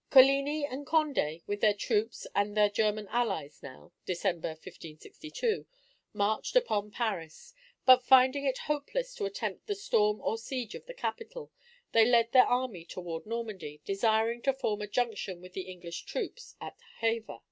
[0.09, 5.67] Coligni and Condé with their own troops and their German allies now (December, 1562)
[6.11, 7.53] marched upon Paris;
[7.85, 11.51] but finding it hopeless to attempt the storm or siege of the capital,
[11.91, 16.55] they led their army toward Normandy, desiring to form a junction with the English troops
[16.59, 17.37] at Havre.